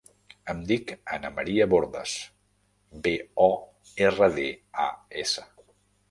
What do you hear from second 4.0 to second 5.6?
erra, de, a, essa.